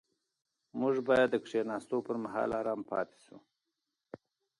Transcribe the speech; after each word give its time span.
موږ 0.79 0.95
باید 1.07 1.27
د 1.31 1.35
کښېناستو 1.43 1.97
پر 2.07 2.15
مهال 2.23 2.49
ارام 2.59 2.81
پاتې 2.91 3.17
شو. 3.25 3.37